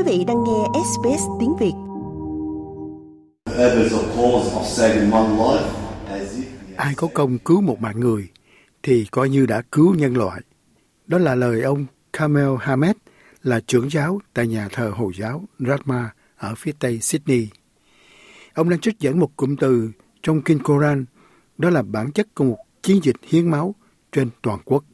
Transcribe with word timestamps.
Quý 0.00 0.18
vị 0.18 0.24
đang 0.24 0.44
nghe 0.44 0.80
SBS 0.84 1.22
tiếng 1.40 1.56
Việt. 1.56 1.72
Ai 6.76 6.94
có 6.96 7.08
công 7.14 7.38
cứu 7.38 7.60
một 7.60 7.80
mạng 7.80 8.00
người 8.00 8.28
thì 8.82 9.06
coi 9.10 9.28
như 9.28 9.46
đã 9.46 9.62
cứu 9.72 9.94
nhân 9.94 10.16
loại. 10.16 10.40
Đó 11.06 11.18
là 11.18 11.34
lời 11.34 11.62
ông 11.62 11.86
Kamel 12.12 12.48
Hamed 12.60 12.96
là 13.42 13.60
trưởng 13.60 13.90
giáo 13.90 14.20
tại 14.34 14.46
nhà 14.46 14.68
thờ 14.72 14.92
Hồi 14.96 15.12
giáo 15.18 15.44
Radma 15.58 16.10
ở 16.36 16.54
phía 16.54 16.72
tây 16.78 16.98
Sydney. 17.00 17.48
Ông 18.54 18.68
đang 18.68 18.80
trích 18.80 19.00
dẫn 19.00 19.20
một 19.20 19.36
cụm 19.36 19.56
từ 19.56 19.90
trong 20.22 20.42
Kinh 20.42 20.58
Koran, 20.58 21.04
đó 21.58 21.70
là 21.70 21.82
bản 21.82 22.12
chất 22.12 22.34
của 22.34 22.44
một 22.44 22.58
chiến 22.82 23.00
dịch 23.02 23.16
hiến 23.28 23.50
máu 23.50 23.74
trên 24.12 24.30
toàn 24.42 24.58
quốc. 24.64 24.84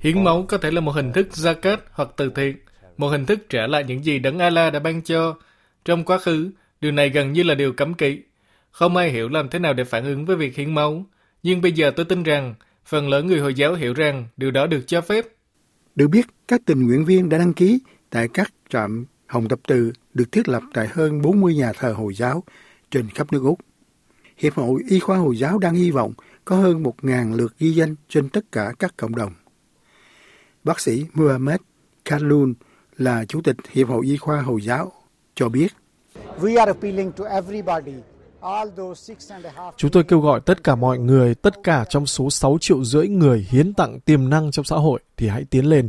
Hiến 0.00 0.24
máu 0.24 0.44
có 0.48 0.58
thể 0.58 0.70
là 0.70 0.80
một 0.80 0.92
hình 0.92 1.12
thức 1.12 1.28
zakat 1.32 1.76
hoặc 1.92 2.08
từ 2.16 2.32
thiện, 2.36 2.56
một 2.96 3.08
hình 3.08 3.26
thức 3.26 3.38
trả 3.48 3.66
lại 3.66 3.84
những 3.84 4.04
gì 4.04 4.18
Đấng 4.18 4.38
Allah 4.38 4.72
đã 4.72 4.78
ban 4.78 5.02
cho. 5.02 5.36
Trong 5.84 6.04
quá 6.04 6.18
khứ, 6.18 6.50
điều 6.80 6.92
này 6.92 7.10
gần 7.10 7.32
như 7.32 7.42
là 7.42 7.54
điều 7.54 7.72
cấm 7.72 7.94
kỵ. 7.94 8.22
Không 8.70 8.96
ai 8.96 9.10
hiểu 9.10 9.28
làm 9.28 9.48
thế 9.48 9.58
nào 9.58 9.74
để 9.74 9.84
phản 9.84 10.04
ứng 10.04 10.26
với 10.26 10.36
việc 10.36 10.56
hiến 10.56 10.74
máu. 10.74 11.06
Nhưng 11.42 11.60
bây 11.60 11.72
giờ 11.72 11.90
tôi 11.90 12.06
tin 12.06 12.22
rằng, 12.22 12.54
phần 12.84 13.08
lớn 13.08 13.26
người 13.26 13.40
Hồi 13.40 13.54
giáo 13.54 13.74
hiểu 13.74 13.94
rằng 13.94 14.26
điều 14.36 14.50
đó 14.50 14.66
được 14.66 14.82
cho 14.86 15.00
phép. 15.00 15.24
Được 15.94 16.08
biết, 16.08 16.26
các 16.48 16.60
tình 16.66 16.86
nguyện 16.86 17.04
viên 17.04 17.28
đã 17.28 17.38
đăng 17.38 17.52
ký 17.52 17.78
tại 18.10 18.28
các 18.34 18.52
trạm 18.68 19.04
hồng 19.26 19.48
tập 19.48 19.60
từ 19.68 19.92
được 20.14 20.32
thiết 20.32 20.48
lập 20.48 20.62
tại 20.72 20.88
hơn 20.88 21.22
40 21.22 21.54
nhà 21.54 21.72
thờ 21.72 21.92
Hồi 21.92 22.14
giáo 22.14 22.44
trên 22.90 23.08
khắp 23.08 23.32
nước 23.32 23.42
Úc. 23.42 23.58
Hiệp 24.38 24.54
hội 24.54 24.82
Y 24.88 24.98
khoa 24.98 25.16
Hồi 25.18 25.38
giáo 25.38 25.58
đang 25.58 25.74
hy 25.74 25.90
vọng 25.90 26.12
có 26.44 26.56
hơn 26.56 26.82
1.000 26.82 27.36
lượt 27.36 27.54
ghi 27.58 27.70
danh 27.70 27.94
trên 28.08 28.28
tất 28.28 28.52
cả 28.52 28.72
các 28.78 28.94
cộng 28.96 29.16
đồng. 29.16 29.32
Bác 30.64 30.80
sĩ 30.80 31.06
Muhammad 31.14 31.60
Khalun 32.04 32.54
là 32.96 33.24
Chủ 33.24 33.40
tịch 33.40 33.56
Hiệp 33.70 33.88
hội 33.88 34.06
Y 34.06 34.16
khoa 34.16 34.40
Hồi 34.40 34.60
giáo 34.62 34.92
cho 35.34 35.48
biết. 35.48 35.68
Chúng 39.76 39.90
tôi 39.90 40.04
kêu 40.04 40.20
gọi 40.20 40.40
tất 40.40 40.64
cả 40.64 40.74
mọi 40.74 40.98
người, 40.98 41.34
tất 41.34 41.54
cả 41.62 41.84
trong 41.88 42.06
số 42.06 42.30
6 42.30 42.58
triệu 42.60 42.84
rưỡi 42.84 43.08
người 43.08 43.46
hiến 43.50 43.74
tặng 43.74 44.00
tiềm 44.00 44.28
năng 44.28 44.50
trong 44.50 44.64
xã 44.64 44.76
hội 44.76 45.00
thì 45.16 45.28
hãy 45.28 45.44
tiến 45.44 45.64
lên, 45.66 45.88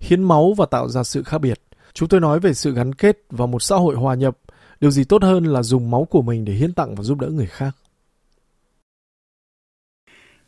hiến 0.00 0.22
máu 0.22 0.54
và 0.56 0.66
tạo 0.66 0.88
ra 0.88 1.02
sự 1.02 1.22
khác 1.22 1.38
biệt. 1.38 1.60
Chúng 1.92 2.08
tôi 2.08 2.20
nói 2.20 2.40
về 2.40 2.54
sự 2.54 2.74
gắn 2.74 2.94
kết 2.94 3.18
và 3.30 3.46
một 3.46 3.62
xã 3.62 3.76
hội 3.76 3.94
hòa 3.94 4.14
nhập. 4.14 4.38
Điều 4.80 4.90
gì 4.90 5.04
tốt 5.04 5.22
hơn 5.22 5.44
là 5.44 5.62
dùng 5.62 5.90
máu 5.90 6.04
của 6.10 6.22
mình 6.22 6.44
để 6.44 6.52
hiến 6.52 6.72
tặng 6.72 6.94
và 6.94 7.02
giúp 7.02 7.18
đỡ 7.18 7.28
người 7.28 7.46
khác. 7.46 7.76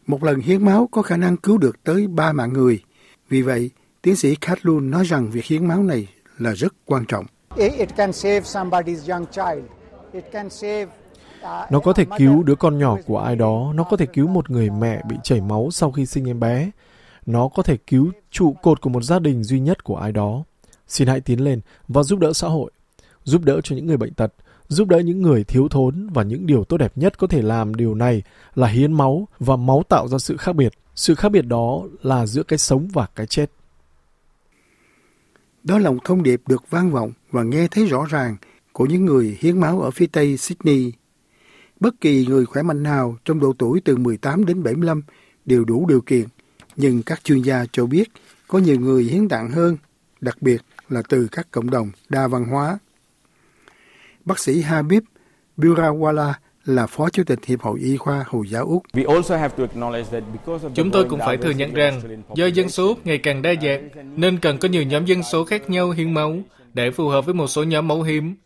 Một 0.06 0.24
lần 0.24 0.40
hiến 0.40 0.64
máu 0.64 0.88
có 0.92 1.02
khả 1.02 1.16
năng 1.16 1.36
cứu 1.36 1.58
được 1.58 1.84
tới 1.84 2.06
ba 2.06 2.32
mạng 2.32 2.52
người. 2.52 2.82
Vì 3.28 3.42
vậy, 3.42 3.70
tiến 4.02 4.16
sĩ 4.16 4.34
Katlun 4.34 4.90
nói 4.90 5.04
rằng 5.04 5.30
việc 5.30 5.44
hiến 5.44 5.66
máu 5.66 5.82
này 5.82 6.06
là 6.38 6.54
rất 6.54 6.72
quan 6.84 7.04
trọng. 7.08 7.26
Nó 11.70 11.80
có 11.80 11.92
thể 11.92 12.04
cứu 12.18 12.42
đứa 12.42 12.54
con 12.54 12.78
nhỏ 12.78 12.96
của 13.06 13.18
ai 13.18 13.36
đó, 13.36 13.72
nó 13.74 13.84
có 13.84 13.96
thể 13.96 14.06
cứu 14.06 14.26
một 14.26 14.50
người 14.50 14.70
mẹ 14.70 15.02
bị 15.08 15.16
chảy 15.22 15.40
máu 15.40 15.68
sau 15.72 15.92
khi 15.92 16.06
sinh 16.06 16.28
em 16.28 16.40
bé. 16.40 16.70
Nó 17.26 17.48
có 17.48 17.62
thể 17.62 17.76
cứu 17.76 18.10
trụ 18.30 18.52
cột 18.62 18.80
của 18.80 18.90
một 18.90 19.02
gia 19.02 19.18
đình 19.18 19.42
duy 19.44 19.60
nhất 19.60 19.84
của 19.84 19.96
ai 19.96 20.12
đó. 20.12 20.44
Xin 20.86 21.08
hãy 21.08 21.20
tiến 21.20 21.44
lên 21.44 21.60
và 21.88 22.02
giúp 22.02 22.18
đỡ 22.18 22.32
xã 22.32 22.48
hội, 22.48 22.70
giúp 23.24 23.42
đỡ 23.44 23.60
cho 23.64 23.76
những 23.76 23.86
người 23.86 23.96
bệnh 23.96 24.14
tật, 24.14 24.34
giúp 24.68 24.88
đỡ 24.88 24.98
những 24.98 25.22
người 25.22 25.44
thiếu 25.44 25.68
thốn 25.68 26.08
và 26.12 26.22
những 26.22 26.46
điều 26.46 26.64
tốt 26.64 26.76
đẹp 26.76 26.92
nhất 26.94 27.18
có 27.18 27.26
thể 27.26 27.42
làm 27.42 27.74
điều 27.74 27.94
này 27.94 28.22
là 28.54 28.66
hiến 28.66 28.92
máu 28.92 29.28
và 29.38 29.56
máu 29.56 29.82
tạo 29.88 30.08
ra 30.08 30.18
sự 30.18 30.36
khác 30.36 30.56
biệt. 30.56 30.72
Sự 30.94 31.14
khác 31.14 31.28
biệt 31.28 31.42
đó 31.42 31.82
là 32.02 32.26
giữa 32.26 32.42
cái 32.42 32.58
sống 32.58 32.88
và 32.92 33.06
cái 33.14 33.26
chết. 33.26 33.50
Đó 35.68 35.78
là 35.78 35.90
một 35.90 35.98
thông 36.04 36.22
điệp 36.22 36.40
được 36.46 36.70
vang 36.70 36.90
vọng 36.90 37.12
và 37.30 37.42
nghe 37.42 37.68
thấy 37.68 37.86
rõ 37.86 38.06
ràng 38.10 38.36
của 38.72 38.86
những 38.86 39.04
người 39.04 39.38
hiến 39.40 39.60
máu 39.60 39.80
ở 39.80 39.90
phía 39.90 40.06
tây 40.06 40.36
Sydney. 40.36 40.92
Bất 41.80 42.00
kỳ 42.00 42.26
người 42.26 42.46
khỏe 42.46 42.62
mạnh 42.62 42.82
nào 42.82 43.16
trong 43.24 43.40
độ 43.40 43.52
tuổi 43.58 43.80
từ 43.84 43.96
18 43.96 44.44
đến 44.44 44.62
75 44.62 45.02
đều 45.44 45.64
đủ 45.64 45.86
điều 45.88 46.00
kiện, 46.00 46.24
nhưng 46.76 47.02
các 47.02 47.24
chuyên 47.24 47.42
gia 47.42 47.64
cho 47.72 47.86
biết 47.86 48.08
có 48.48 48.58
nhiều 48.58 48.80
người 48.80 49.04
hiến 49.04 49.28
tặng 49.28 49.50
hơn, 49.50 49.76
đặc 50.20 50.42
biệt 50.42 50.62
là 50.88 51.02
từ 51.08 51.28
các 51.32 51.50
cộng 51.50 51.70
đồng 51.70 51.90
đa 52.08 52.28
văn 52.28 52.44
hóa. 52.44 52.78
Bác 54.24 54.38
sĩ 54.38 54.60
Habib 54.60 55.02
Burawala 55.56 56.32
là 56.68 56.86
Phó 56.86 57.08
Chủ 57.10 57.24
tịch 57.24 57.44
Hiệp 57.46 57.60
hội 57.60 57.80
Y 57.80 57.96
khoa 57.96 58.24
Hồi 58.28 58.48
giáo 58.48 58.66
Úc. 58.66 58.82
Chúng 60.74 60.90
tôi 60.90 61.04
cũng 61.04 61.18
phải 61.18 61.36
thừa 61.36 61.50
nhận 61.50 61.74
rằng 61.74 62.22
do 62.34 62.46
dân 62.46 62.68
số 62.68 62.88
Úc 62.88 63.06
ngày 63.06 63.18
càng 63.18 63.42
đa 63.42 63.54
dạng 63.62 63.88
nên 64.16 64.38
cần 64.38 64.58
có 64.58 64.68
nhiều 64.68 64.82
nhóm 64.82 65.04
dân 65.04 65.22
số 65.22 65.44
khác 65.44 65.70
nhau 65.70 65.90
hiến 65.90 66.14
máu 66.14 66.38
để 66.74 66.90
phù 66.90 67.08
hợp 67.08 67.24
với 67.24 67.34
một 67.34 67.46
số 67.46 67.64
nhóm 67.64 67.88
máu 67.88 68.02
hiếm. 68.02 68.36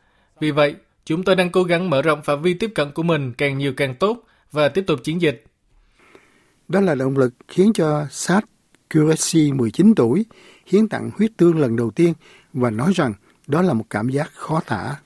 Vì 0.41 0.51
vậy, 0.51 0.75
chúng 1.05 1.23
tôi 1.23 1.37
đang 1.37 1.51
cố 1.51 1.63
gắng 1.63 1.91
mở 1.91 2.03
rộng 2.03 2.23
phạm 2.23 2.43
vi 2.43 2.55
tiếp 2.55 2.73
cận 2.75 2.93
của 2.93 3.03
mình 3.03 3.33
càng 3.39 3.59
nhiều 3.59 3.73
càng 3.77 3.95
tốt 3.95 4.17
và 4.53 4.69
tiếp 4.69 4.85
tục 4.87 5.01
chiến 5.05 5.21
dịch. 5.21 5.45
Đó 6.69 6.81
là 6.81 6.95
động 6.95 7.19
lực 7.19 7.35
khiến 7.49 7.73
cho 7.73 8.07
Sad 8.11 8.43
Qureshi 8.95 9.53
19 9.53 9.95
tuổi 9.95 10.25
hiến 10.67 10.89
tặng 10.89 11.11
huyết 11.19 11.31
tương 11.37 11.59
lần 11.59 11.77
đầu 11.77 11.91
tiên 11.91 12.15
và 12.53 12.71
nói 12.71 12.93
rằng 12.95 13.15
đó 13.47 13.63
là 13.63 13.73
một 13.73 13.85
cảm 13.91 14.09
giác 14.09 14.31
khó 14.35 14.61
tả. 14.67 14.97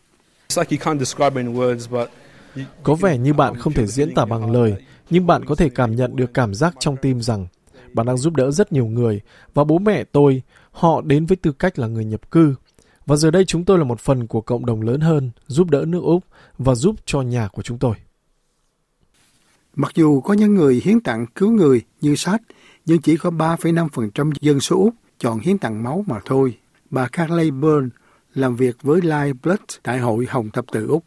Có 2.83 2.95
vẻ 2.95 3.19
như 3.19 3.33
bạn 3.33 3.57
không 3.57 3.73
thể 3.73 3.87
diễn 3.87 4.15
tả 4.15 4.25
bằng 4.25 4.53
lời, 4.53 4.75
nhưng 5.11 5.27
bạn 5.27 5.45
có 5.45 5.55
thể 5.55 5.69
cảm 5.69 5.97
nhận 5.97 6.17
được 6.17 6.35
cảm 6.35 6.55
giác 6.55 6.75
trong 6.81 6.97
tim 6.97 7.21
rằng 7.21 7.47
bạn 7.93 8.07
đang 8.07 8.17
giúp 8.17 8.37
đỡ 8.37 8.51
rất 8.51 8.73
nhiều 8.73 8.87
người 8.87 9.21
và 9.55 9.65
bố 9.65 9.79
mẹ 9.79 10.05
tôi, 10.05 10.43
họ 10.71 11.01
đến 11.01 11.27
với 11.27 11.37
tư 11.37 11.53
cách 11.53 11.79
là 11.79 11.87
người 11.87 12.05
nhập 12.05 12.31
cư. 12.31 12.55
Và 13.07 13.17
giờ 13.17 13.31
đây 13.31 13.45
chúng 13.45 13.65
tôi 13.65 13.79
là 13.79 13.85
một 13.85 14.01
phần 14.01 14.27
của 14.27 14.41
cộng 14.41 14.67
đồng 14.67 14.83
lớn 14.83 15.01
hơn, 15.01 15.31
giúp 15.47 15.71
đỡ 15.71 15.85
nước 15.87 16.03
Úc 16.03 16.25
và 16.59 16.75
giúp 16.75 16.97
cho 17.05 17.23
nhà 17.23 17.49
của 17.49 17.63
chúng 17.63 17.79
tôi. 17.79 17.97
Mặc 19.77 19.93
dù 19.95 20.21
có 20.21 20.35
những 20.35 20.55
người 20.55 20.81
hiến 20.85 21.01
tặng 21.01 21.27
cứu 21.35 21.51
người 21.51 21.83
như 22.01 22.17
sát, 22.17 22.39
nhưng 22.87 23.03
chỉ 23.03 23.17
có 23.17 23.31
3,5% 23.31 24.33
dân 24.41 24.61
số 24.61 24.77
Úc 24.77 24.95
chọn 25.19 25.39
hiến 25.39 25.59
tặng 25.59 25.83
máu 25.83 26.05
mà 26.07 26.21
thôi. 26.25 26.59
Bà 26.91 27.09
Carly 27.09 27.51
Byrne 27.51 27.89
làm 28.35 28.57
việc 28.57 28.77
với 28.83 29.01
Live 29.01 29.33
Blood 29.43 29.61
tại 29.83 29.99
Hội 29.99 30.27
Hồng 30.29 30.51
Thập 30.51 30.65
Tự 30.73 30.87
Úc. 30.87 31.05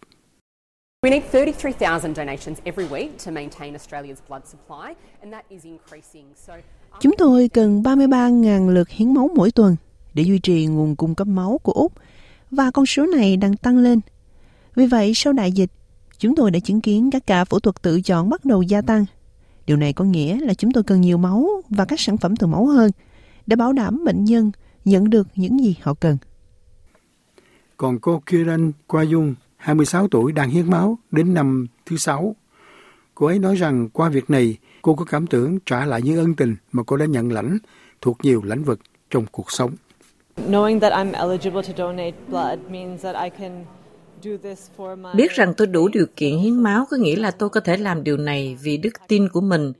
We 1.01 1.09
need 1.09 1.23
33,000 1.31 2.15
donations 2.15 2.57
every 2.65 2.87
week 2.89 3.09
to 3.25 3.31
maintain 3.31 3.73
Australia's 3.73 4.17
blood 4.27 4.41
supply, 4.45 4.95
and 5.21 5.33
that 5.33 5.45
is 5.49 5.63
increasing. 5.63 6.25
So 6.35 6.53
Chúng 6.99 7.13
tôi 7.17 7.49
cần 7.49 7.81
33.000 7.81 8.69
lượt 8.69 8.89
hiến 8.89 9.13
máu 9.13 9.29
mỗi 9.35 9.51
tuần 9.51 9.75
để 10.13 10.23
duy 10.23 10.39
trì 10.39 10.65
nguồn 10.65 10.95
cung 10.95 11.15
cấp 11.15 11.27
máu 11.27 11.59
của 11.63 11.71
Úc, 11.71 11.93
và 12.51 12.71
con 12.71 12.85
số 12.85 13.05
này 13.05 13.37
đang 13.37 13.57
tăng 13.57 13.77
lên. 13.77 13.99
Vì 14.75 14.85
vậy, 14.85 15.11
sau 15.15 15.33
đại 15.33 15.51
dịch, 15.51 15.69
chúng 16.17 16.35
tôi 16.35 16.51
đã 16.51 16.59
chứng 16.59 16.81
kiến 16.81 17.09
các 17.11 17.27
ca 17.27 17.45
phẫu 17.45 17.59
thuật 17.59 17.81
tự 17.81 18.01
chọn 18.01 18.29
bắt 18.29 18.45
đầu 18.45 18.61
gia 18.61 18.81
tăng. 18.81 19.05
Điều 19.65 19.77
này 19.77 19.93
có 19.93 20.05
nghĩa 20.05 20.39
là 20.39 20.53
chúng 20.53 20.71
tôi 20.71 20.83
cần 20.83 21.01
nhiều 21.01 21.17
máu 21.17 21.49
và 21.69 21.85
các 21.85 21.99
sản 21.99 22.17
phẩm 22.17 22.35
từ 22.35 22.47
máu 22.47 22.65
hơn 22.65 22.91
để 23.47 23.55
bảo 23.55 23.73
đảm 23.73 24.03
bệnh 24.05 24.25
nhân 24.25 24.51
nhận 24.85 25.09
được 25.09 25.27
những 25.35 25.59
gì 25.59 25.75
họ 25.81 25.93
cần. 25.93 26.17
Còn 27.77 27.99
cô 27.99 28.21
Kiran 28.25 28.71
Kwayung, 28.87 29.33
26 29.59 30.07
tuổi, 30.07 30.31
đang 30.31 30.49
hiến 30.49 30.69
máu 30.69 30.97
đến 31.11 31.33
năm 31.33 31.67
thứ 31.85 31.97
sáu. 31.97 32.35
Cô 33.15 33.25
ấy 33.25 33.39
nói 33.39 33.55
rằng 33.55 33.89
qua 33.93 34.09
việc 34.09 34.29
này, 34.29 34.57
cô 34.81 34.95
có 34.95 35.05
cảm 35.05 35.27
tưởng 35.27 35.59
trả 35.65 35.85
lại 35.85 36.01
những 36.01 36.17
ân 36.17 36.35
tình 36.35 36.55
mà 36.71 36.83
cô 36.83 36.97
đã 36.97 37.05
nhận 37.05 37.31
lãnh 37.31 37.57
thuộc 38.01 38.17
nhiều 38.23 38.41
lĩnh 38.43 38.63
vực 38.63 38.79
trong 39.09 39.25
cuộc 39.31 39.51
sống. 39.51 39.71
Biết 45.15 45.31
rằng 45.31 45.53
tôi 45.57 45.67
đủ 45.67 45.87
điều 45.87 46.05
kiện 46.15 46.37
hiến 46.37 46.63
máu 46.63 46.85
có 46.89 46.97
nghĩa 46.97 47.15
là 47.15 47.31
tôi 47.31 47.49
có 47.49 47.59
thể 47.59 47.77
làm 47.77 48.03
điều 48.03 48.17
này 48.17 48.57
vì 48.61 48.77
đức 48.77 48.93
tin 49.07 49.29
của 49.29 49.41
mình. 49.41 49.73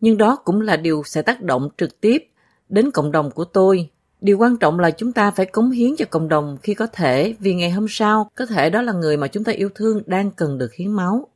Nhưng 0.00 0.18
đó 0.18 0.36
cũng 0.44 0.60
là 0.60 0.76
điều 0.76 1.02
sẽ 1.06 1.22
tác 1.22 1.42
động 1.42 1.68
trực 1.78 2.00
tiếp 2.00 2.28
đến 2.68 2.90
cộng 2.90 3.12
đồng 3.12 3.30
của 3.30 3.44
tôi 3.44 3.90
Điều 4.20 4.38
quan 4.38 4.56
trọng 4.56 4.78
là 4.78 4.90
chúng 4.90 5.12
ta 5.12 5.30
phải 5.30 5.46
cống 5.46 5.70
hiến 5.70 5.96
cho 5.98 6.04
cộng 6.10 6.28
đồng 6.28 6.58
khi 6.62 6.74
có 6.74 6.86
thể, 6.86 7.34
vì 7.40 7.54
ngày 7.54 7.70
hôm 7.70 7.86
sau, 7.88 8.30
có 8.34 8.46
thể 8.46 8.70
đó 8.70 8.82
là 8.82 8.92
người 8.92 9.16
mà 9.16 9.28
chúng 9.28 9.44
ta 9.44 9.52
yêu 9.52 9.68
thương 9.74 10.02
đang 10.06 10.30
cần 10.30 10.58
được 10.58 10.74
hiến 10.74 10.92
máu. 10.92 11.28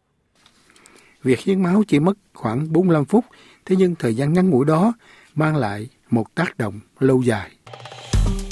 Việc 1.22 1.40
hiến 1.40 1.62
máu 1.62 1.82
chỉ 1.88 2.00
mất 2.00 2.18
khoảng 2.34 2.72
45 2.72 3.04
phút, 3.04 3.24
thế 3.66 3.76
nhưng 3.76 3.94
thời 3.94 4.16
gian 4.16 4.32
ngắn 4.32 4.50
ngủi 4.50 4.64
đó 4.64 4.92
mang 5.34 5.56
lại 5.56 5.88
một 6.10 6.34
tác 6.34 6.58
động 6.58 6.80
lâu 7.00 7.22
dài. 7.22 7.50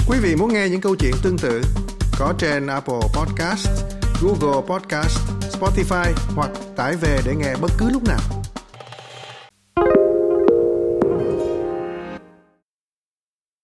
Quý 0.09 0.19
vị 0.23 0.37
muốn 0.37 0.53
nghe 0.53 0.69
những 0.69 0.81
câu 0.81 0.97
chuyện 0.97 1.13
tương 1.23 1.39
tự 1.39 1.63
có 2.19 2.35
trên 2.39 2.67
Apple 2.67 3.01
Podcast, 3.15 3.69
Google 4.23 4.63
Podcast, 4.69 5.19
Spotify 5.41 6.13
hoặc 6.35 6.51
tải 6.77 6.97
về 6.97 7.21
để 7.27 7.35
nghe 7.37 7.55
bất 7.63 7.71
cứ 7.79 7.91
lúc 7.91 8.03
nào. 8.05 8.40